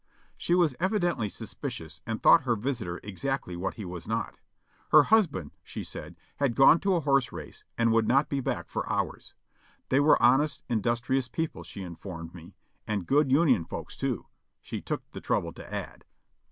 [0.35, 4.39] She was evidently suspicious and thought her visitor exactly what he was not.
[4.89, 8.67] Her husband, she said, had gone to a horse race and would not be back
[8.67, 9.35] for hours.
[9.89, 12.55] They were honest, industrious people, she informed me,
[12.87, 14.25] and "good Union folks, too,"
[14.59, 16.03] she took the trouble to add.